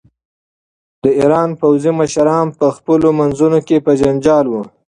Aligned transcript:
د 1.03 1.05
ایران 1.19 1.49
پوځي 1.61 1.91
مشران 1.99 2.47
په 2.59 2.67
خپلو 2.75 3.07
منځونو 3.19 3.59
کې 3.67 3.77
په 3.85 3.91
جنجال 4.01 4.45
وو. 4.49 4.63